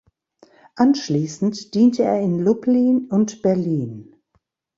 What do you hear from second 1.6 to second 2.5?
diente er in